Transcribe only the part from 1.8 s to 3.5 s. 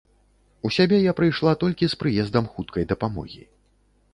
з прыездам хуткай дапамогі.